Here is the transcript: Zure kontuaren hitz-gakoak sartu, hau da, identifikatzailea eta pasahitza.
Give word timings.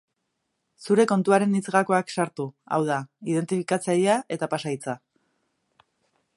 Zure 0.87 1.03
kontuaren 1.11 1.53
hitz-gakoak 1.59 2.15
sartu, 2.15 2.47
hau 2.77 2.81
da, 2.89 2.97
identifikatzailea 3.35 4.19
eta 4.37 4.51
pasahitza. 4.55 4.97